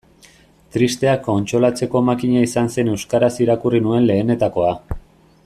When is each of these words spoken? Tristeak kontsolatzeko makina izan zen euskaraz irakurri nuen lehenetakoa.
Tristeak 0.75 1.21
kontsolatzeko 1.27 2.01
makina 2.07 2.41
izan 2.47 2.73
zen 2.77 2.91
euskaraz 2.95 3.33
irakurri 3.47 3.83
nuen 3.89 4.09
lehenetakoa. 4.13 4.75